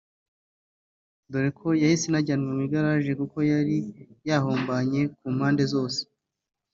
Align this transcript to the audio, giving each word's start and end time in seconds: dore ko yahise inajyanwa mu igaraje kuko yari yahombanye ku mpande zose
dore 1.31 1.49
ko 1.59 1.67
yahise 1.81 2.03
inajyanwa 2.07 2.49
mu 2.57 2.61
igaraje 2.67 3.11
kuko 3.21 3.37
yari 3.51 3.75
yahombanye 4.27 5.01
ku 5.17 5.25
mpande 5.35 5.63
zose 5.73 5.99